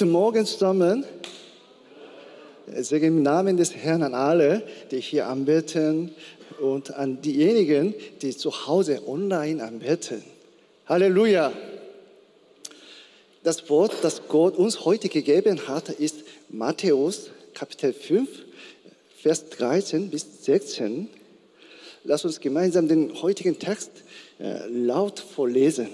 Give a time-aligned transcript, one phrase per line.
[0.00, 1.04] Guten Morgen zusammen.
[2.74, 6.14] Ich sage im Namen des Herrn an alle, die hier anbeten
[6.58, 10.22] und an diejenigen, die zu Hause online anbeten.
[10.86, 11.52] Halleluja.
[13.42, 18.26] Das Wort, das Gott uns heute gegeben hat, ist Matthäus Kapitel 5,
[19.18, 21.10] Vers 13 bis 16.
[22.04, 23.90] Lass uns gemeinsam den heutigen Text
[24.38, 25.88] äh, laut vorlesen.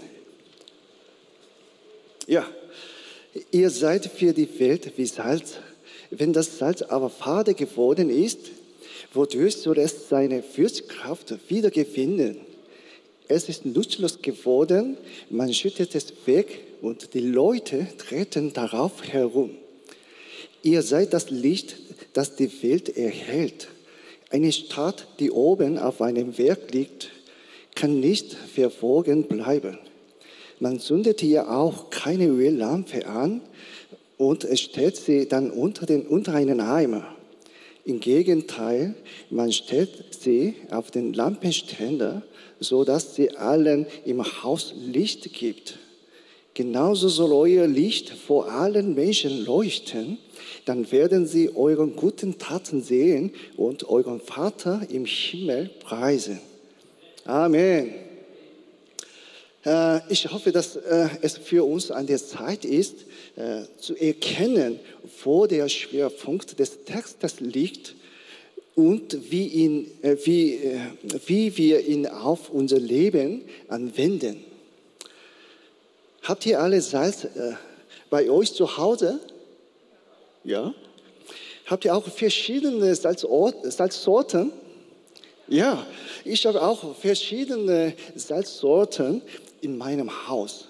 [2.28, 2.46] Ja,
[3.50, 5.54] ihr seid für die Welt wie Salz.
[6.10, 8.38] Wenn das Salz aber fade geworden ist,
[9.12, 12.38] wodurch soll es seine Würzkraft wiedergewinnen?
[13.28, 14.96] Es ist nutzlos geworden,
[15.30, 19.50] man schüttet es weg und die Leute treten darauf herum.
[20.62, 21.76] Ihr seid das Licht,
[22.12, 23.68] das die Welt erhält.
[24.30, 27.10] Eine Stadt, die oben auf einem Berg liegt,
[27.74, 29.78] kann nicht verborgen bleiben.
[30.58, 33.42] Man zündet hier auch keine Öllampe an
[34.16, 37.06] und stellt sie dann unter, den, unter einen Eimer.
[37.84, 38.94] Im Gegenteil,
[39.30, 42.22] man stellt sie auf den Lampenständer,
[42.58, 45.78] so dass sie allen im Haus Licht gibt.
[46.54, 50.16] Genauso soll euer Licht vor allen Menschen leuchten,
[50.64, 56.40] dann werden sie euren guten Taten sehen und euren Vater im Himmel preisen.
[57.26, 58.05] Amen.
[59.66, 64.78] Äh, ich hoffe, dass äh, es für uns an der Zeit ist, äh, zu erkennen,
[65.24, 67.96] wo der Schwerpunkt des Textes liegt
[68.76, 69.90] und wie, ihn,
[70.24, 70.60] wie,
[71.26, 74.44] wie wir ihn auf unser Leben anwenden.
[76.22, 77.26] Habt ihr alle Salz
[78.10, 79.18] bei euch zu Hause?
[80.44, 80.74] Ja.
[81.64, 84.52] Habt ihr auch verschiedene Salzsorten?
[85.48, 85.86] Ja,
[86.24, 89.22] ich habe auch verschiedene Salzsorten
[89.66, 90.68] in meinem Haus.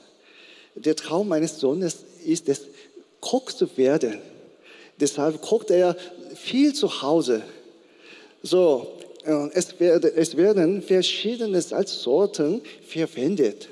[0.74, 2.62] Der Traum meines Sohnes ist es,
[3.20, 4.18] Koch zu werden.
[4.98, 5.96] Deshalb kocht er
[6.34, 7.42] viel zu Hause.
[8.42, 13.68] So, äh, es werden, es werden verschiedene Salzsorten verwendet.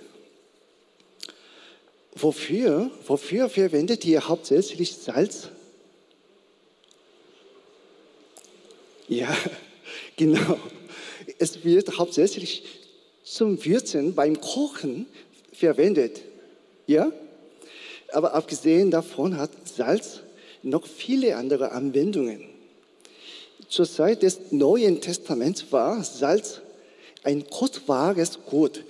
[2.15, 5.49] Wofür, wofür verwendet ihr hauptsächlich Salz?
[9.09, 9.35] Ja,
[10.17, 10.59] genau.
[11.39, 12.84] Es wird hauptsächlich
[13.25, 15.07] zum Würzen beim Kochen
[15.53, 16.21] verwendet.
[16.87, 17.11] Ja?
[18.13, 20.21] Aber abgesehen davon hat Salz
[20.63, 22.45] noch viele andere Anwendungen.
[23.69, 26.61] Zur Zeit des Neuen Testaments war Salz
[27.25, 28.85] ein kostbares Gut,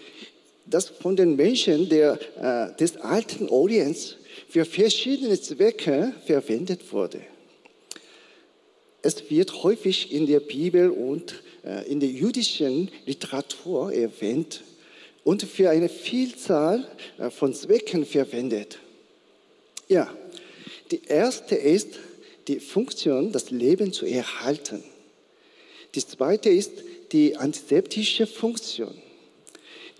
[0.67, 4.17] das von den Menschen der, äh, des alten Orients
[4.49, 7.21] für verschiedene Zwecke verwendet wurde.
[9.05, 14.63] Es wird häufig in der Bibel und äh, in der jüdischen Literatur erwähnt
[15.25, 16.89] und für eine Vielzahl
[17.19, 18.79] äh, von Zwecken verwendet.
[19.91, 20.11] Ja,
[20.91, 21.99] die erste ist
[22.49, 24.83] die Funktion, das Leben zu erhalten.
[25.95, 26.73] Die zweite ist
[27.13, 28.97] die antiseptische Funktion.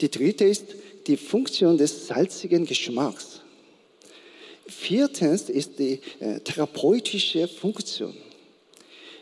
[0.01, 0.65] Die dritte ist
[1.07, 3.43] die Funktion des salzigen Geschmacks.
[4.67, 8.17] Viertens ist die äh, therapeutische Funktion.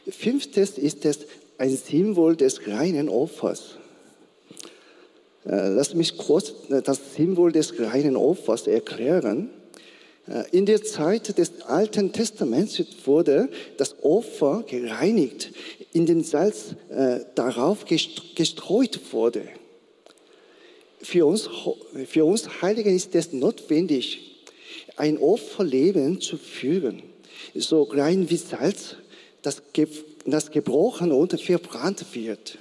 [0.09, 1.21] Fünftens ist es
[1.59, 3.77] ein Symbol des reinen Opfers.
[5.45, 9.51] Äh, lass mich kurz äh, das Symbol des reinen Opfers erklären.
[10.29, 15.53] Äh, in der Zeit des Alten Testaments wurde das Opfer gereinigt,
[15.93, 16.75] in den Salz
[17.35, 19.43] darauf gestreut wurde.
[21.01, 21.49] Für uns,
[22.07, 24.43] für uns Heiligen ist es notwendig,
[24.97, 27.03] ein Opferleben zu führen,
[27.55, 28.97] so rein wie Salz,
[29.43, 29.63] das
[30.25, 32.59] das gebrochen und verbrannt wird.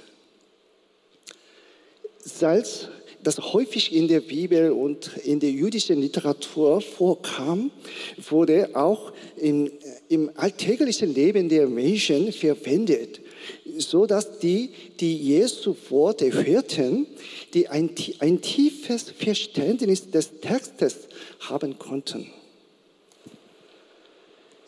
[2.18, 2.88] Salz,
[3.22, 7.70] das häufig in der Bibel und in der jüdischen Literatur vorkam,
[8.28, 9.70] wurde auch im,
[10.08, 13.20] im alltäglichen Leben der Menschen verwendet,
[13.78, 17.06] so dass die, die Jesu Worte hörten,
[17.54, 20.96] die ein, ein tiefes Verständnis des Textes
[21.40, 22.28] haben konnten.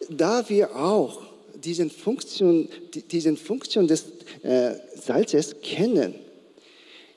[0.09, 1.34] Da wir auch
[1.65, 2.69] diesen Funktion,
[3.11, 4.05] diesen Funktion des
[4.43, 6.15] äh, Salzes kennen,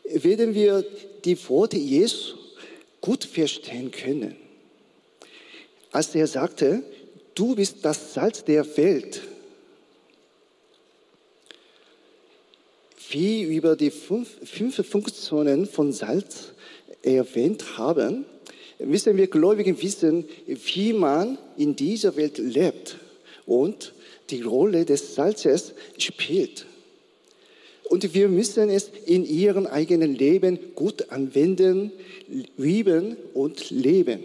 [0.06, 0.86] werden wir
[1.26, 2.36] die Worte Jesu
[3.02, 4.36] gut verstehen können.
[5.92, 6.84] Als er sagte,
[7.36, 9.22] du bist das Salz der Welt.
[13.10, 16.54] Wie über die fünf, fünf Funktionen von Salz
[17.02, 18.26] erwähnt haben,
[18.80, 22.98] müssen wir Gläubigen wissen, wie man in dieser Welt lebt
[23.48, 23.94] und
[24.30, 26.68] die Rolle des Salzes spielt.
[27.90, 31.92] Und wir müssen es in ihrem eigenen Leben gut anwenden,
[32.58, 34.22] lieben und leben.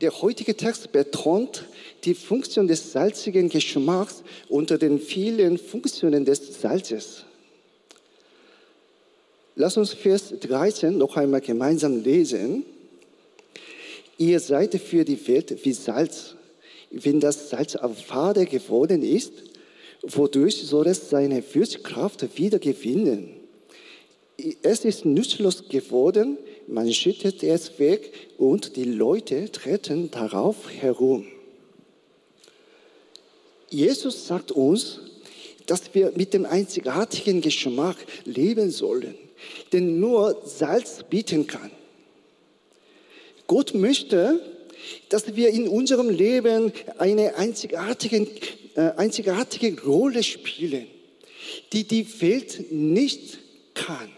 [0.00, 1.64] Der heutige Text betont
[2.02, 7.24] die Funktion des salzigen Geschmacks unter den vielen Funktionen des Salzes.
[9.54, 12.64] Lass uns Vers 13 noch einmal gemeinsam lesen.
[14.18, 16.34] Ihr seid für die Welt wie Salz.
[16.92, 19.32] Wenn das Salz aber fade geworden ist,
[20.02, 23.34] wodurch soll es seine Würzkraft wieder gewinnen?
[24.62, 26.36] Es ist nutzlos geworden,
[26.66, 31.26] man schüttet es weg und die Leute treten darauf herum.
[33.70, 35.00] Jesus sagt uns,
[35.66, 39.14] dass wir mit dem einzigartigen Geschmack leben sollen,
[39.72, 41.70] den nur Salz bieten kann.
[43.46, 44.40] Gott möchte,
[45.08, 48.26] dass wir in unserem Leben eine einzigartige,
[48.74, 50.86] äh, einzigartige Rolle spielen,
[51.72, 53.38] die die Welt nicht
[53.74, 54.10] kann.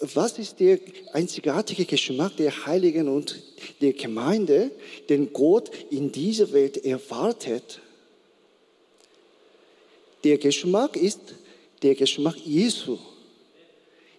[0.00, 0.80] Was ist der
[1.12, 3.40] einzigartige Geschmack der Heiligen und
[3.80, 4.72] der Gemeinde,
[5.08, 7.80] den Gott in dieser Welt erwartet?
[10.24, 11.20] Der Geschmack ist
[11.82, 12.98] der Geschmack Jesu,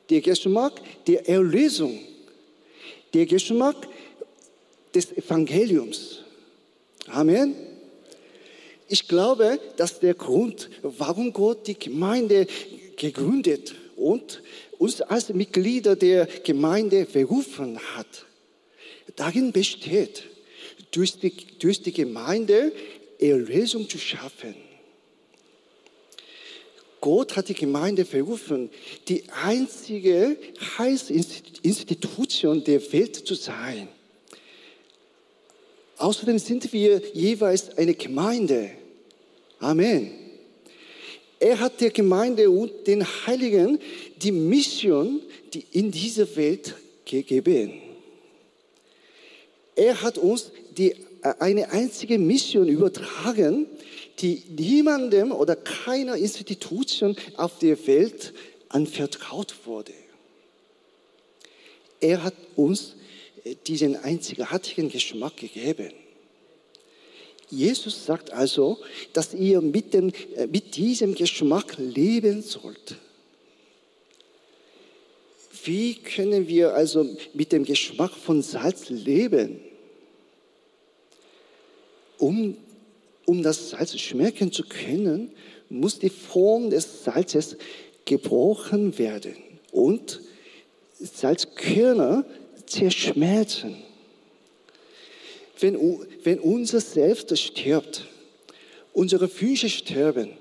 [0.10, 2.00] der Geschmack der Erlösung
[3.14, 3.88] der Geschmack
[4.94, 6.20] des Evangeliums.
[7.08, 7.56] Amen.
[8.88, 12.48] Ich glaube, dass der Grund, warum Gott die Gemeinde
[12.96, 14.42] gegründet und
[14.78, 18.26] uns als Mitglieder der Gemeinde berufen hat,
[19.16, 20.24] darin besteht,
[20.92, 22.72] durch die, durch die Gemeinde
[23.20, 24.56] Erlösung zu schaffen.
[27.02, 28.70] Gott hat die Gemeinde berufen,
[29.10, 30.38] die einzige
[30.78, 33.90] Heilsinstitution der Welt zu sein.
[36.04, 38.72] Außerdem sind wir jeweils eine Gemeinde.
[39.60, 40.12] Amen.
[41.40, 43.80] Er hat der Gemeinde und den Heiligen
[44.18, 45.22] die Mission,
[45.54, 47.82] die in dieser Welt gegeben.
[49.78, 50.94] Er hat uns die,
[51.40, 53.68] eine einzige Mission übertragen,
[54.20, 58.34] die niemandem oder keiner Institution auf der Welt
[58.68, 59.94] anvertraut wurde.
[62.02, 62.96] Er hat uns
[63.68, 65.92] diesen einzigartigen Geschmack gegeben.
[67.50, 68.80] Jesus sagt also,
[69.14, 70.12] dass ihr mit, dem,
[70.50, 72.98] mit diesem Geschmack leben sollt.
[75.64, 79.60] Wie können wir also mit dem Geschmack von Salz leben?
[82.18, 82.58] Um
[83.26, 85.32] um das Salz schmecken zu können,
[85.70, 87.58] muss die Form des Salzes
[88.06, 89.36] gebrochen werden
[89.72, 90.22] und
[91.00, 92.26] Salzkörner
[92.74, 93.76] zerschmelzen.
[95.60, 95.78] Wenn,
[96.24, 98.06] wenn unser Selbst stirbt,
[98.92, 100.32] unsere Wünsche sterben,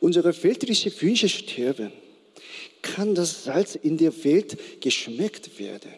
[0.00, 1.92] unsere weltlichen Wünsche sterben,
[2.82, 5.94] kann das Salz in der Welt geschmeckt werden.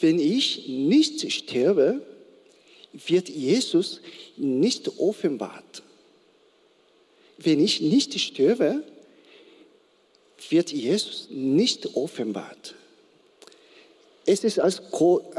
[0.00, 2.04] Wenn ich nicht sterbe,
[2.92, 4.00] wird Jesus
[4.36, 5.82] nicht offenbart.
[7.38, 8.82] Wenn ich nicht sterbe,
[10.48, 12.74] wird Jesus nicht offenbart.
[14.30, 14.80] Es ist, als,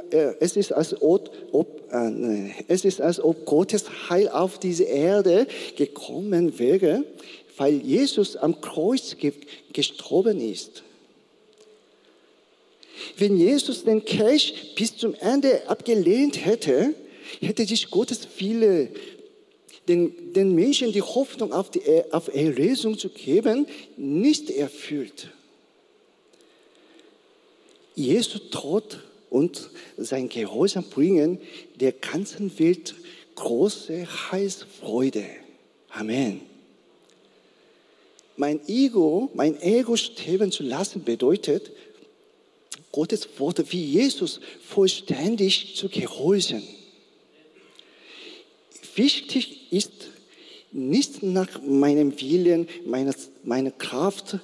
[0.09, 5.47] äh, es, ist als ob, äh, es ist, als ob Gottes Heil auf diese Erde
[5.77, 7.05] gekommen wäre,
[7.55, 9.15] weil Jesus am Kreuz
[9.71, 10.83] gestorben ist.
[13.15, 16.93] Wenn Jesus den Kelch bis zum Ende abgelehnt hätte,
[17.39, 18.89] hätte sich Gottes Wille,
[19.87, 25.29] den, den Menschen die Hoffnung auf, die, auf Erlösung zu geben, nicht erfüllt.
[28.01, 31.39] Jesu Tod und sein Gehorsam bringen
[31.79, 32.95] der ganzen Welt
[33.35, 35.25] große Heilsfreude.
[35.89, 36.41] Amen.
[38.37, 41.71] Mein Ego, mein Ego sterben zu lassen bedeutet,
[42.91, 46.63] Gottes Worte wie Jesus vollständig zu gehorchen
[48.95, 49.91] wichtig ist,
[50.71, 54.39] nicht nach meinem Willen, meiner, meiner Kraft,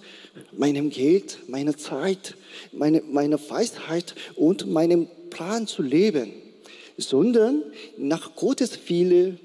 [0.51, 2.35] meinem Geld, meiner Zeit,
[2.71, 6.31] meine, meiner Weisheit und meinem Plan zu leben,
[6.97, 7.63] sondern
[7.97, 9.37] nach Gottes Wille,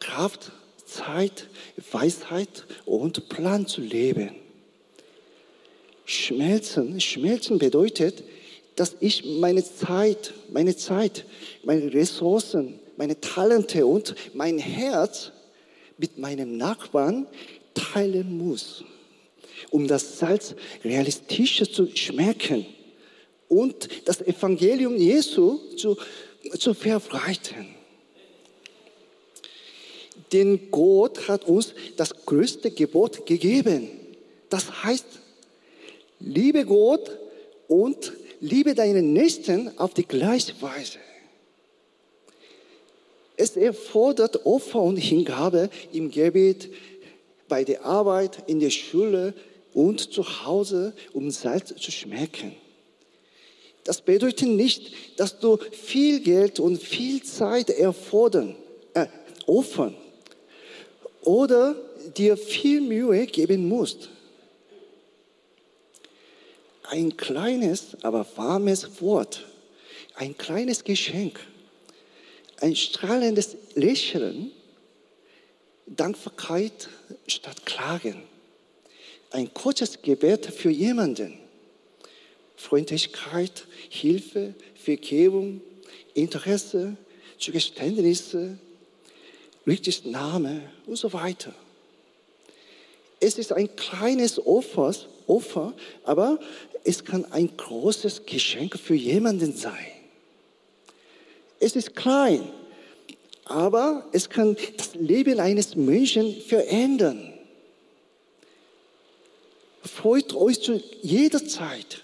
[0.00, 0.52] Kraft,
[0.84, 1.48] Zeit,
[1.90, 4.30] Weisheit und Plan zu leben.
[6.04, 8.24] Schmelzen, schmelzen bedeutet,
[8.76, 11.24] dass ich meine Zeit, meine Zeit,
[11.62, 15.32] meine Ressourcen, meine Talente und mein Herz
[15.98, 17.26] mit meinem Nachbarn
[17.74, 18.84] teilen muss,
[19.70, 20.54] um das Salz
[20.84, 22.66] realistischer zu schmecken
[23.48, 25.96] und das Evangelium Jesu zu,
[26.58, 27.74] zu verbreiten.
[30.32, 33.88] Denn Gott hat uns das größte Gebot gegeben.
[34.48, 35.04] Das heißt,
[36.20, 37.18] liebe Gott
[37.68, 40.98] und liebe deinen Nächsten auf die gleiche Weise.
[43.36, 46.70] Es erfordert Opfer und Hingabe im Gebet,
[47.48, 49.34] bei der Arbeit, in der Schule
[49.74, 52.54] und zu Hause, um Salz zu schmecken.
[53.84, 58.54] Das bedeutet nicht, dass du viel Geld und viel Zeit erfordern,
[58.94, 59.06] äh,
[59.46, 59.96] opfern
[61.22, 61.74] oder
[62.16, 64.10] dir viel Mühe geben musst.
[66.84, 69.46] Ein kleines, aber warmes Wort,
[70.14, 71.40] ein kleines Geschenk,
[72.60, 74.52] ein strahlendes Lächeln,
[75.86, 76.88] Dankbarkeit
[77.26, 78.22] statt Klagen,
[79.32, 81.38] ein kurzes Gebet für jemanden,
[82.56, 85.60] Freundlichkeit, Hilfe, Vergebung,
[86.14, 86.96] Interesse,
[87.38, 88.58] Zugeständnisse,
[89.66, 91.54] richtiges Name und so weiter.
[93.20, 94.94] Es ist ein kleines Opfer,
[95.26, 95.74] Opfer,
[96.04, 96.38] aber
[96.84, 99.86] es kann ein großes Geschenk für jemanden sein.
[101.60, 102.42] Es ist klein,
[103.44, 107.32] aber es kann das Leben eines Menschen verändern.
[110.02, 112.02] Freut euch zu jeder Zeit.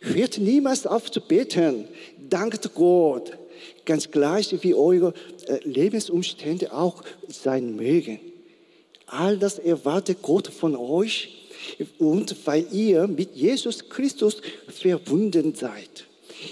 [0.00, 1.88] Hört niemals auf zu beten.
[2.30, 3.36] Dankt Gott.
[3.84, 5.12] Ganz gleich, wie eure
[5.48, 8.20] äh, Lebensumstände auch sein mögen.
[9.06, 11.48] All das erwartet Gott von euch
[11.98, 16.06] und weil ihr mit Jesus Christus verbunden seid,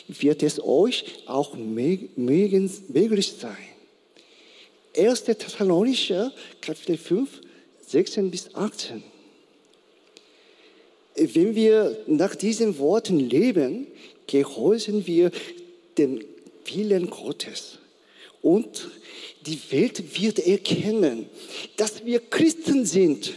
[0.08, 3.56] wird es euch auch möglich sein.
[4.96, 5.22] 1.
[5.22, 7.40] Thessalonischer, Kapitel 5,
[7.86, 9.04] 16 bis 18.
[11.16, 13.86] Wenn wir nach diesen Worten leben,
[14.26, 15.30] gehorchen wir
[15.98, 16.24] den
[16.66, 17.78] Willen Gottes.
[18.42, 18.90] Und
[19.46, 21.28] die Welt wird erkennen,
[21.76, 23.34] dass wir Christen sind,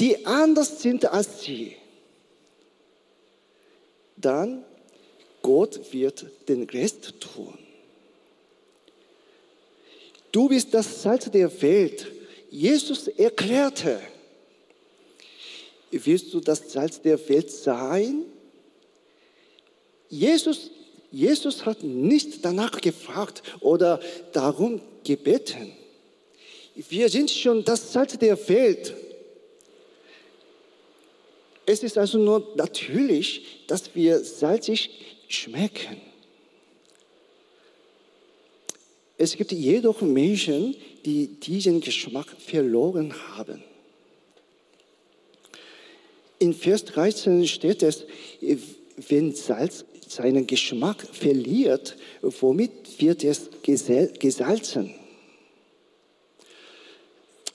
[0.00, 1.76] die anders sind als sie.
[4.16, 4.64] Dann
[5.42, 7.58] Gott wird den Rest tun.
[10.32, 12.10] Du bist das Salz der Welt.
[12.50, 14.00] Jesus erklärte,
[16.04, 18.24] willst du das Salz der Welt sein?
[20.08, 20.70] Jesus,
[21.10, 24.00] Jesus hat nicht danach gefragt oder
[24.32, 25.72] darum gebeten.
[26.74, 28.94] Wir sind schon das Salz der Welt.
[31.66, 34.90] Es ist also nur natürlich, dass wir salzig
[35.28, 36.00] schmecken.
[39.16, 43.62] Es gibt jedoch Menschen, die diesen Geschmack verloren haben.
[46.44, 48.04] In Vers 13 steht es,
[49.08, 54.94] wenn Salz seinen Geschmack verliert, womit wird es gesalzen?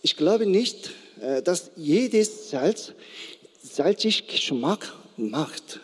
[0.01, 0.89] Ich glaube nicht,
[1.21, 2.93] äh, dass jedes Salz
[3.61, 5.81] salzig Geschmack macht.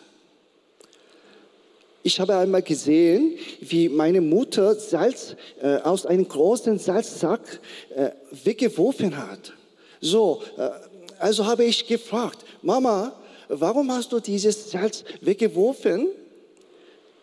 [2.02, 7.60] Ich habe einmal gesehen, wie meine Mutter Salz äh, aus einem großen Salzsack
[7.94, 8.10] äh,
[8.42, 9.52] weggeworfen hat.
[10.00, 10.70] So, äh,
[11.18, 13.12] also habe ich gefragt, Mama,
[13.48, 16.08] warum hast du dieses Salz weggeworfen?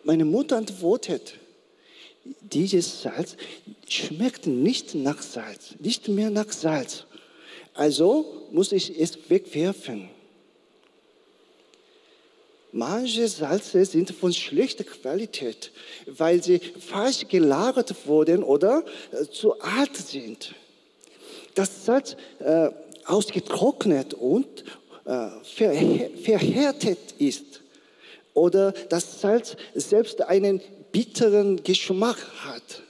[0.04, 1.34] Meine Mutter antwortet,
[2.40, 3.36] dieses Salz
[3.88, 7.04] schmeckt nicht nach Salz, nicht mehr nach Salz.
[7.74, 10.08] Also muss ich es wegwerfen.
[12.76, 15.70] Manche Salze sind von schlechter Qualität,
[16.06, 20.54] weil sie falsch gelagert wurden oder äh, zu alt sind.
[21.54, 22.70] Das Salz äh,
[23.06, 24.64] ausgetrocknet und
[25.04, 27.62] äh, verhärtet ist
[28.34, 30.60] oder das Salz selbst einen
[30.92, 32.82] bitteren Geschmack hat,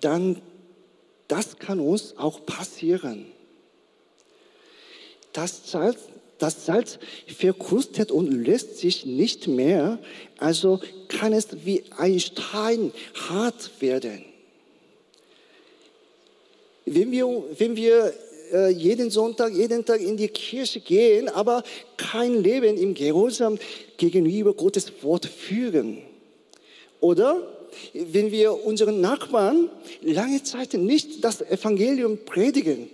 [0.00, 0.40] dann
[1.28, 3.26] das kann uns auch passieren.
[5.34, 5.98] Das Salz,
[6.38, 9.98] das Salz verkrustet und löst sich nicht mehr,
[10.38, 12.92] also kann es wie ein Stein
[13.28, 14.24] hart werden.
[16.94, 17.26] Wenn wir,
[17.58, 18.14] wenn wir
[18.52, 21.62] äh, jeden Sonntag, jeden Tag in die Kirche gehen, aber
[21.96, 23.58] kein Leben im Gehorsam
[23.96, 25.98] gegenüber Gottes Wort führen.
[27.00, 27.46] Oder
[27.92, 29.70] wenn wir unseren Nachbarn
[30.02, 32.90] lange Zeit nicht das Evangelium predigen,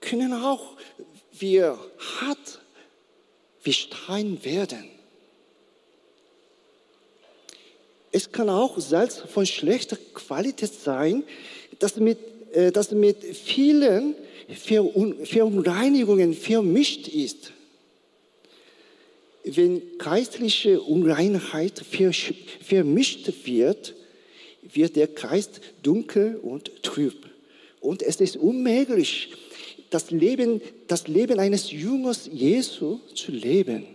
[0.00, 0.76] können auch
[1.32, 1.78] wir
[2.20, 2.60] hart
[3.62, 4.88] wie Stein werden.
[8.12, 11.22] Es kann auch Salz von schlechter Qualität sein,
[11.78, 12.18] das mit
[12.72, 14.14] das mit vielen
[14.48, 17.52] Verunreinigungen vermischt ist.
[19.44, 21.82] Wenn geistliche Unreinheit
[22.60, 23.94] vermischt wird,
[24.62, 27.26] wird der Geist dunkel und trüb.
[27.80, 29.32] Und es ist unmöglich,
[29.88, 33.86] das Leben, das Leben eines Jüngers Jesu zu leben.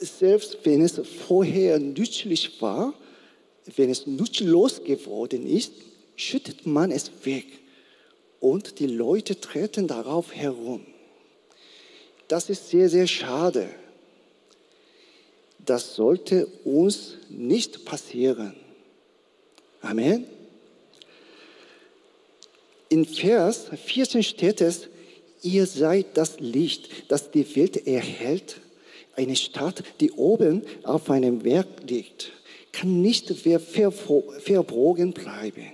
[0.00, 2.94] Selbst wenn es vorher nützlich war,
[3.76, 5.72] wenn es nutzlos geworden ist,
[6.16, 7.46] schüttet man es weg
[8.40, 10.86] und die Leute treten darauf herum.
[12.28, 13.68] Das ist sehr, sehr schade.
[15.58, 18.54] Das sollte uns nicht passieren.
[19.80, 20.26] Amen.
[22.88, 24.88] In Vers 14 steht es,
[25.42, 28.60] ihr seid das Licht, das die Welt erhält.
[29.14, 32.32] Eine Stadt, die oben auf einem Berg liegt,
[32.78, 35.72] kann nicht verborgen bleiben.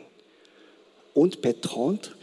[1.13, 2.17] Und betont,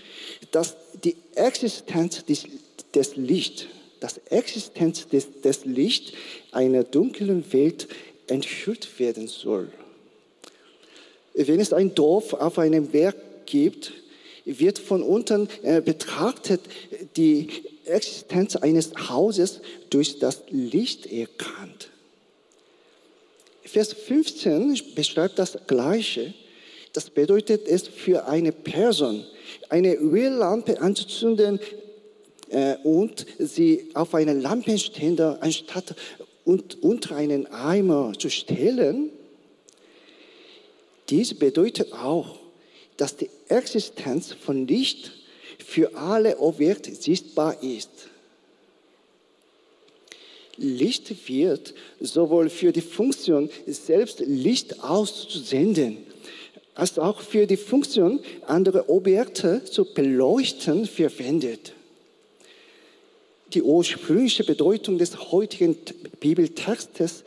[0.51, 2.45] dass die Existenz des,
[2.93, 3.67] des Lichts,
[4.00, 6.11] das Existenz des, des Lichts
[6.51, 7.88] einer dunklen Welt
[8.27, 9.71] enthüllt werden soll.
[11.33, 13.93] Wenn es ein Dorf auf einem Berg gibt,
[14.43, 16.61] wird von unten äh, betrachtet
[17.15, 17.47] die
[17.85, 21.91] Existenz eines Hauses durch das Licht erkannt.
[23.71, 26.33] Vers 15 beschreibt das Gleiche.
[26.91, 29.25] Das bedeutet es für eine Person,
[29.69, 31.57] eine Öllampe anzuzünden
[32.49, 35.95] äh, und sie auf einen Lampenständer anstatt
[36.43, 39.09] und unter einen Eimer zu stellen.
[41.09, 42.39] Dies bedeutet auch,
[42.97, 45.13] dass die Existenz von Licht
[45.65, 48.11] für alle Objekte sichtbar ist.
[50.62, 55.98] Licht wird sowohl für die Funktion, selbst Licht auszusenden,
[56.75, 61.74] als auch für die Funktion, andere Objekte zu beleuchten, verwendet.
[63.53, 65.75] Die ursprüngliche Bedeutung des heutigen
[66.20, 67.24] Bibeltextes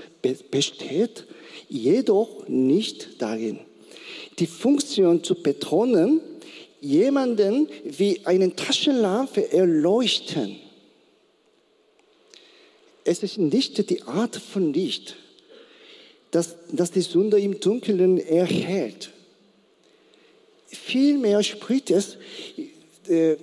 [0.51, 1.27] besteht
[1.69, 3.59] jedoch nicht darin,
[4.39, 6.21] die Funktion zu betonen,
[6.81, 10.64] jemanden wie eine Taschenlampe erleuchten.
[13.05, 15.17] Es ist nicht die Art von Licht,
[16.31, 19.11] das, das die Sünde im Dunkeln erhält.
[20.67, 22.17] Vielmehr spricht es
[23.09, 23.37] äh,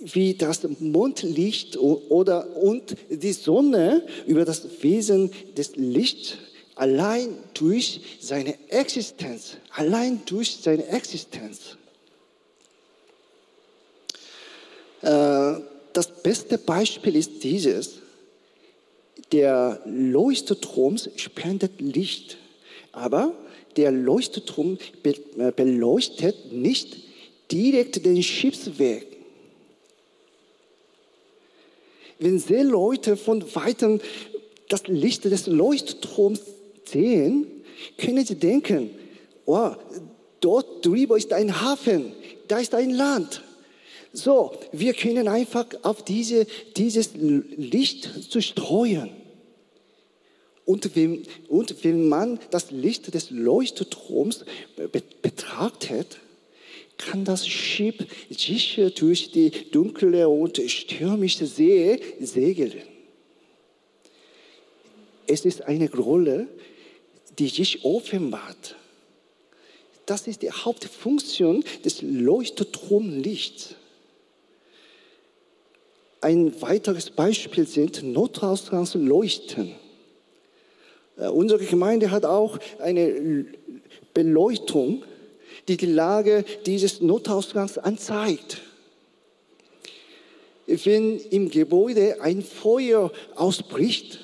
[0.00, 6.38] wie das Mondlicht oder und die Sonne über das Wesen des Lichts
[6.74, 11.76] allein durch seine Existenz, allein durch seine Existenz.
[15.02, 15.60] Äh,
[15.92, 18.00] das beste Beispiel ist dieses.
[19.32, 22.36] Der Leuchtturm spendet Licht,
[22.92, 23.32] aber
[23.76, 26.96] der Leuchtturm äh, beleuchtet nicht
[27.52, 29.06] direkt den Schiffsweg.
[32.18, 34.00] Wenn Seeleute von weitem
[34.68, 36.40] das Licht des Leuchtturms
[36.84, 37.46] sehen,
[37.96, 38.90] können sie denken,
[39.46, 39.70] oh,
[40.40, 42.12] dort drüber ist ein Hafen,
[42.48, 43.42] da ist ein Land.
[44.12, 49.19] So, wir können einfach auf diese, dieses Licht zu streuen.
[50.70, 54.44] Und wenn, und wenn man das Licht des Leuchtturms
[55.20, 56.18] betrachtet,
[56.96, 57.96] kann das Schiff
[58.30, 62.82] sicher durch die dunkle und stürmische See segeln.
[65.26, 66.46] Es ist eine Rolle,
[67.36, 68.76] die sich offenbart.
[70.06, 73.74] Das ist die Hauptfunktion des Leuchtturmlichts.
[76.20, 79.74] Ein weiteres Beispiel sind Notausgangsleuchten.
[81.20, 83.46] Äh, unsere Gemeinde hat auch eine
[84.14, 85.04] Beleuchtung,
[85.68, 88.62] die die Lage dieses Notausgangs anzeigt.
[90.66, 94.20] Wenn im Gebäude ein Feuer ausbricht,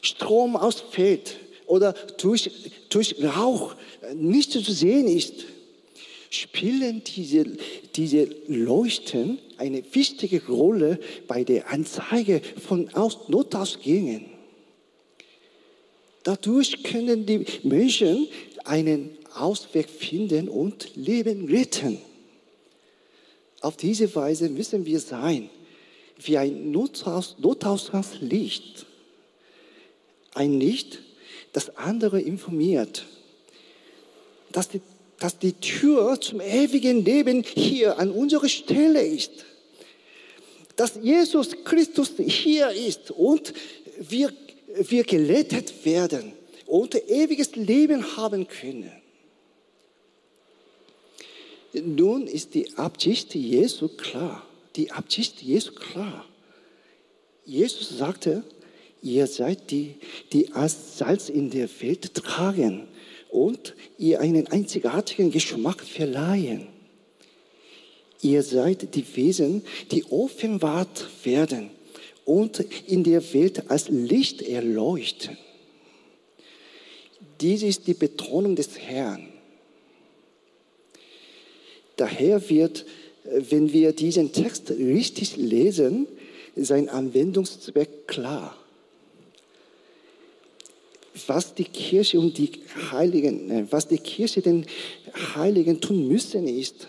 [0.00, 1.36] Strom ausfällt
[1.66, 2.50] oder durch,
[2.88, 3.74] durch Rauch
[4.14, 5.44] nicht zu sehen ist,
[6.30, 7.46] spielen diese,
[7.94, 12.90] diese Leuchten eine wichtige Rolle bei der Anzeige von
[13.28, 14.35] Notausgängen.
[16.26, 18.26] Dadurch können die Menschen
[18.64, 21.98] einen Ausweg finden und Leben retten.
[23.60, 25.48] Auf diese Weise müssen wir sein,
[26.18, 28.86] wie ein Notaus Notausgangslicht.
[30.34, 30.98] Ein Licht,
[31.52, 33.06] das andere informiert,
[34.50, 34.80] dass die,
[35.20, 39.44] dass die Tür zum ewigen Leben hier an unserer Stelle ist.
[40.74, 43.54] Dass Jesus Christus hier ist und
[44.00, 44.32] wir,
[44.78, 46.32] wir gerettet werden
[46.66, 48.90] und ewiges Leben haben können.
[51.72, 54.46] Nun ist die Absicht Jesu klar.
[54.76, 56.24] Die Absicht Jesu klar.
[57.44, 58.42] Jesus sagte,
[59.02, 59.94] ihr seid die,
[60.32, 62.88] die als Salz in der Welt tragen
[63.30, 66.68] und ihr einen einzigartigen Geschmack verleihen.
[68.22, 71.70] Ihr seid die Wesen, die offenbart werden
[72.26, 75.38] und in der Welt als Licht erleuchten.
[77.40, 79.28] Dies ist die Betonung des Herrn.
[81.96, 82.84] Daher wird,
[83.24, 86.06] wenn wir diesen Text richtig lesen,
[86.56, 88.56] sein Anwendungszweck klar.
[91.26, 92.50] Was die Kirche und die
[92.90, 94.66] Heiligen, äh, was die Kirche den
[95.34, 96.88] Heiligen tun müssen, ist,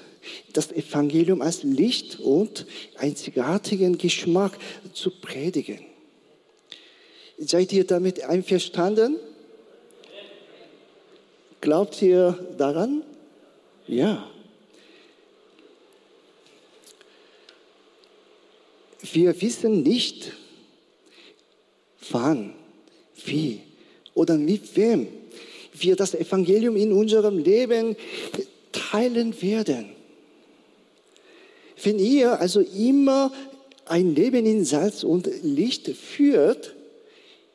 [0.53, 2.65] das Evangelium als Licht und
[2.97, 4.57] einzigartigen Geschmack
[4.93, 5.79] zu predigen.
[7.37, 9.17] Seid ihr damit einverstanden?
[11.61, 13.03] Glaubt ihr daran?
[13.87, 14.29] Ja.
[19.01, 20.33] Wir wissen nicht,
[22.09, 22.53] wann,
[23.25, 23.61] wie
[24.13, 25.07] oder mit wem
[25.73, 27.95] wir das Evangelium in unserem Leben
[28.71, 29.96] teilen werden.
[31.81, 33.31] Wenn ihr also immer
[33.85, 36.75] ein Leben in Salz und Licht führt,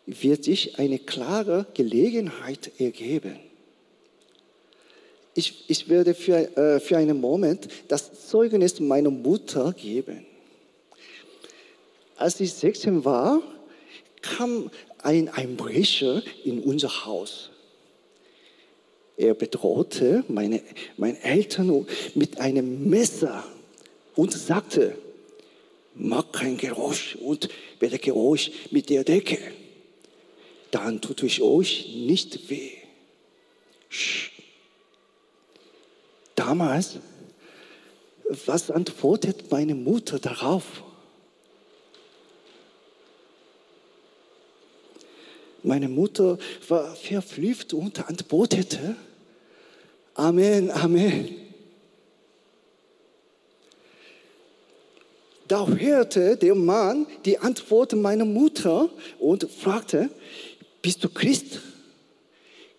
[0.06, 3.38] wird sich eine klare Gelegenheit ergeben.
[5.34, 10.26] Ich, ich werde für, äh, für einen Moment das Zeugnis meiner Mutter geben.
[12.16, 13.42] Als ich 16 war,
[14.20, 17.50] kam ein Einbrecher in unser Haus.
[19.16, 20.62] Er bedrohte meine,
[20.96, 23.44] meine Eltern mit einem Messer
[24.14, 24.96] und sagte,
[25.94, 27.48] mach kein Geräusch und
[27.80, 29.38] werde Geräusch mit der Decke.
[30.70, 32.72] Dann tut es euch nicht weh.
[36.34, 36.98] Damals,
[38.46, 40.82] was antwortet meine Mutter darauf?
[45.62, 48.96] Meine Mutter war verblüfft und antwortete,
[50.14, 51.51] Amen, Amen.
[55.52, 58.88] Da hörte der Mann die Antwort meiner Mutter
[59.18, 60.08] und fragte,
[60.80, 61.60] bist du Christ?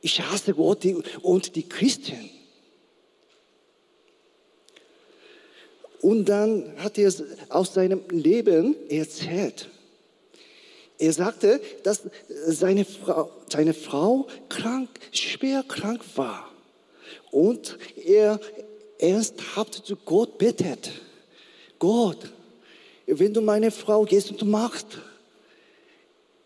[0.01, 0.83] Ich hasse Gott
[1.21, 2.31] und die Christen.
[6.01, 7.13] Und dann hat er
[7.49, 9.69] aus seinem Leben erzählt.
[10.97, 16.49] Er sagte, dass seine Frau, seine Frau krank, schwer krank war.
[17.29, 18.39] Und er
[18.97, 20.89] ernsthaft zu Gott bittet.
[21.77, 22.31] Gott,
[23.05, 24.99] wenn du meine Frau gehst und machst,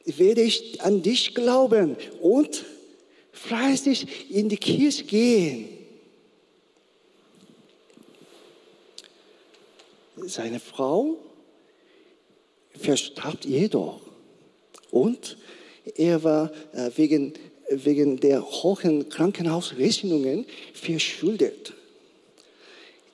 [0.05, 2.65] werde ich an dich glauben und
[3.31, 5.69] fleißig in die Kirche gehen.
[10.25, 11.17] Seine Frau
[12.73, 14.01] verstarb jedoch
[14.91, 15.37] und
[15.95, 17.33] er war äh, wegen,
[17.69, 21.73] wegen der hohen Krankenhausrechnungen verschuldet.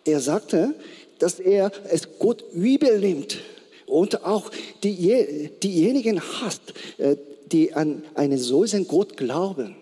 [0.06, 0.76] Er sagte,
[1.20, 3.40] dass er es Gott übel nimmt
[3.86, 4.52] und auch
[4.84, 7.16] die, diejenigen hasst, äh,
[7.52, 9.76] die an einen solchen Gott glauben.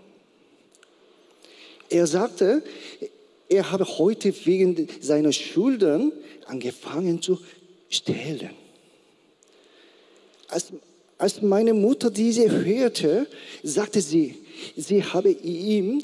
[1.89, 2.63] Er sagte,
[3.49, 6.13] er habe heute wegen seiner Schulden
[6.45, 7.39] angefangen zu
[7.89, 8.51] stehlen.
[10.47, 10.67] Als,
[11.17, 13.27] als meine Mutter diese hörte,
[13.63, 14.35] sagte sie,
[14.75, 16.03] sie habe ihm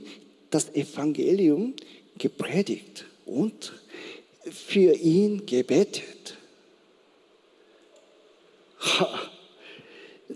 [0.49, 1.73] das Evangelium
[2.17, 3.73] gepredigt und
[4.51, 6.37] für ihn gebetet.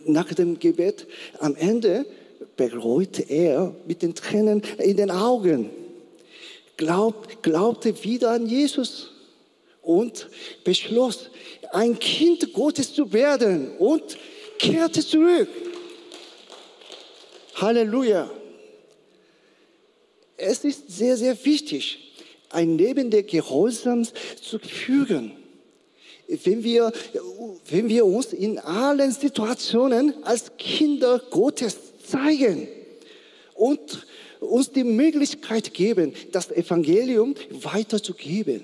[0.05, 1.07] Nach dem Gebet
[1.39, 2.05] am Ende
[2.55, 5.69] bereute er mit den Tränen in den Augen,
[6.77, 9.11] glaub, glaubte wieder an Jesus
[9.81, 10.27] und
[10.63, 11.29] beschloss,
[11.71, 14.17] ein Kind Gottes zu werden und
[14.57, 15.49] kehrte zurück.
[17.55, 18.29] Halleluja.
[20.37, 22.10] Es ist sehr, sehr wichtig,
[22.51, 25.31] ein Leben der Gehorsams zu führen.
[26.27, 26.91] Wenn wir,
[27.69, 32.67] wenn wir uns in allen Situationen als Kinder Gottes zeigen
[33.53, 34.05] und
[34.39, 38.63] uns die Möglichkeit geben, das Evangelium weiterzugeben.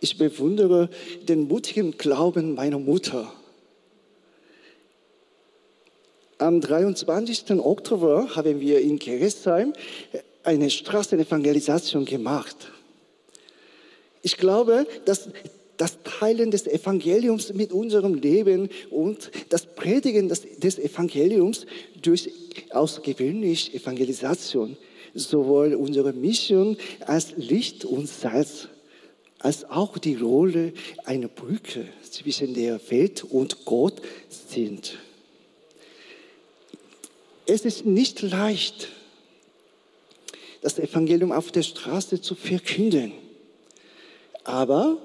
[0.00, 0.88] Ich bewundere
[1.28, 3.30] den mutigen Glauben meiner Mutter.
[6.38, 7.50] Am 23.
[7.58, 9.74] Oktober haben wir in Keresheim
[10.42, 12.56] eine Straßenevangelisation gemacht.
[14.22, 15.28] Ich glaube, dass
[15.76, 21.64] das Teilen des Evangeliums mit unserem Leben und das Predigen des, Evangeliums
[22.02, 22.30] durch
[22.70, 24.76] außergewöhnliche Evangelisation
[25.14, 26.76] sowohl unsere Mission
[27.06, 28.68] als Licht und Salz
[29.38, 30.74] als auch die Rolle
[31.04, 34.98] einer Brücke zwischen der Welt und Gott sind.
[37.46, 38.88] Es ist nicht leicht,
[40.60, 43.12] das Evangelium auf der Straße zu verkünden.
[44.44, 44.98] Aber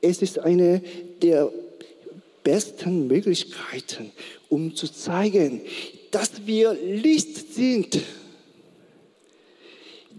[0.00, 0.82] es ist eine
[1.22, 1.50] der
[2.42, 4.12] besten Möglichkeiten,
[4.48, 5.60] um zu zeigen,
[6.10, 7.98] dass wir Licht sind.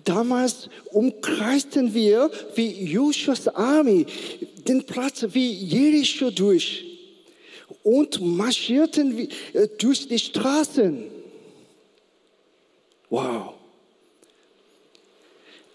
[0.03, 4.05] Damals umkreisten wir wie Joshuas Armee
[4.67, 6.85] den Platz wie Jericho durch
[7.83, 11.05] und marschierten äh, durch die Straßen.
[13.09, 13.56] Wow.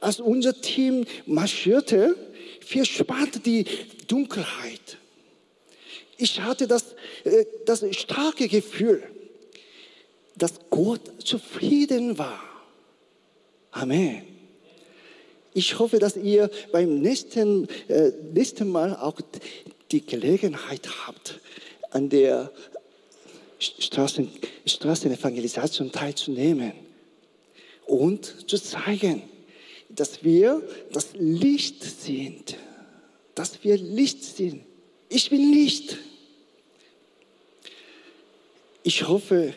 [0.03, 2.17] Als unser Team marschierte,
[2.61, 3.65] verspannte die
[4.09, 4.99] Dunkelheit.
[6.17, 9.05] Ich hatte das, äh, das starke Gefühl,
[10.37, 12.43] dass Gott zufrieden war.
[13.71, 14.23] Amen.
[15.55, 19.21] Ich hoffe, dass ihr beim nächsten, äh, nächsten Mal auch
[19.93, 21.38] die Gelegenheit habt,
[21.91, 22.51] an der
[23.61, 24.29] Straßen,
[24.67, 26.73] Straßenevangelisation teilzunehmen
[27.87, 29.23] und zu zeigen,
[29.94, 32.57] dass wir das Licht sind.
[33.35, 34.62] Dass wir Licht sind.
[35.09, 35.98] Ich bin Licht.
[38.83, 39.55] Ich hoffe,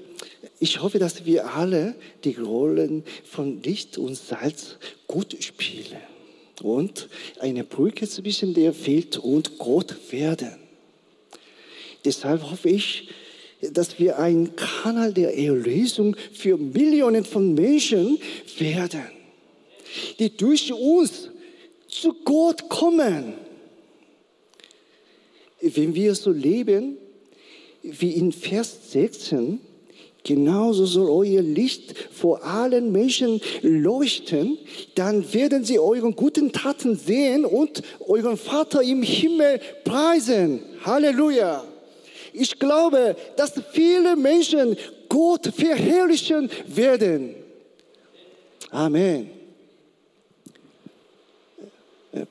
[0.59, 5.97] ich hoffe, dass wir alle die Rollen von Licht und Salz gut spielen
[6.61, 10.55] und eine Brücke zwischen der Welt und Gott werden.
[12.03, 13.09] Deshalb hoffe ich,
[13.61, 18.19] dass wir ein Kanal der Erlösung für Millionen von Menschen
[18.59, 19.03] werden,
[20.19, 21.29] die durch uns
[21.87, 23.33] zu Gott kommen.
[25.61, 26.97] Wenn wir so leben,
[27.81, 29.59] wie in Vers 16,
[30.23, 34.57] genauso soll euer Licht vor allen Menschen leuchten,
[34.95, 40.61] dann werden sie euren guten Taten sehen und euren Vater im Himmel preisen.
[40.83, 41.63] Halleluja!
[42.33, 44.75] Ich glaube, dass viele Menschen
[45.07, 47.35] Gott verherrlichen werden.
[48.71, 49.29] Amen.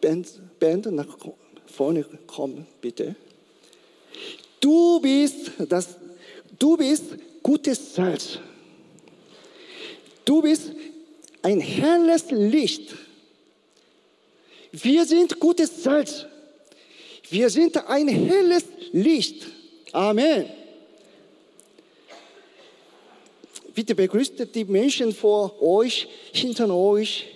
[0.00, 1.18] Band, Band nach
[1.66, 3.14] vorne kommen, bitte.
[4.60, 5.96] Du bist das,
[6.58, 7.04] du bist
[7.42, 8.38] gutes Salz.
[10.24, 10.72] Du bist
[11.42, 12.94] ein helles Licht.
[14.72, 16.24] Wir sind gutes Salz.
[17.28, 19.46] Wir sind ein helles Licht.
[19.92, 20.46] Amen.
[23.74, 27.26] Bitte begrüßt die Menschen vor euch, hinter euch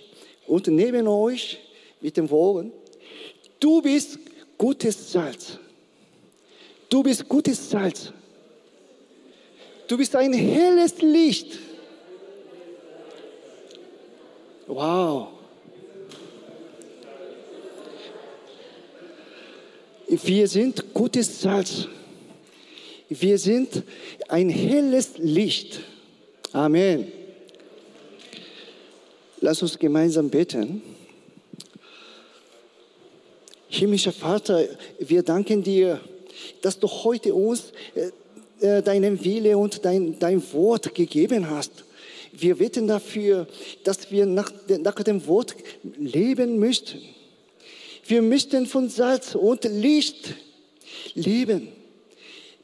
[0.47, 1.59] und neben euch
[2.01, 2.71] mit dem Wogen.
[3.59, 4.19] Du bist
[4.57, 5.57] gutes Salz.
[6.89, 8.11] Du bist gutes Salz.
[9.87, 11.59] Du bist ein helles Licht.
[14.67, 15.29] Wow.
[20.07, 21.87] Wir sind gutes Salz.
[23.09, 23.83] Wir sind
[24.27, 25.81] ein helles Licht.
[26.51, 27.11] Amen.
[29.41, 30.83] Lass uns gemeinsam beten.
[33.79, 34.67] Himmlischer Vater,
[34.99, 36.01] wir danken dir,
[36.61, 38.09] dass du heute uns äh,
[38.59, 41.85] äh, deinen Wille und dein, dein Wort gegeben hast.
[42.33, 43.47] Wir beten dafür,
[43.85, 45.55] dass wir nach, nach dem Wort
[45.97, 46.99] leben möchten.
[48.05, 50.35] Wir möchten von Salz und Licht
[51.13, 51.69] leben.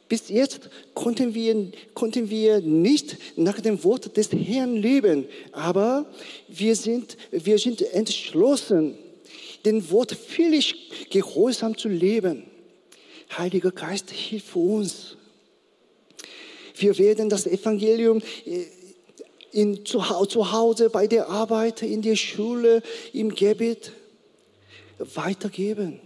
[0.09, 6.07] Bis jetzt konnten wir, konnten wir nicht nach dem Wort des Herrn leben, aber
[6.49, 8.97] wir sind, wir sind entschlossen,
[9.65, 12.43] dem Wort völlig gehorsam zu leben.
[13.37, 15.17] Heiliger Geist, hilf uns.
[16.77, 18.65] Wir werden das Evangelium äh,
[19.51, 23.93] in, zu, zu Hause, bei der Arbeit, in der Schule, im Gebet
[24.97, 25.99] weitergeben.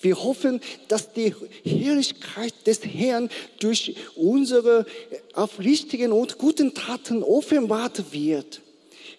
[0.00, 1.34] Wir hoffen, dass die
[1.64, 3.28] Herrlichkeit des Herrn
[3.60, 4.86] durch unsere
[5.34, 8.60] aufrichtigen und guten Taten offenbart wird.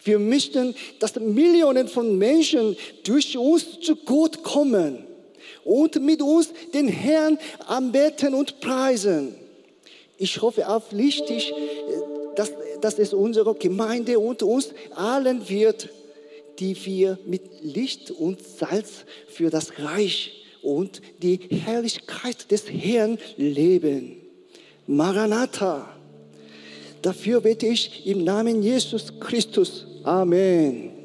[0.04, 5.06] Wir möchten, dass Millionen von Menschen durch uns zu Gott kommen
[5.64, 7.38] und mit uns den Herrn
[7.68, 9.36] anbeten und preisen.
[10.18, 11.54] Ich hoffe aufrichtig,
[12.36, 15.90] dass, dass es unsere Gemeinde und uns allen wird,
[16.60, 24.18] die wir mit Licht und Salz für das Reich und die Herrlichkeit des Herrn leben.
[24.88, 25.90] Maranatha.
[27.02, 29.88] Dafür bete ich im Namen Jesus Christus.
[30.06, 31.01] Amen.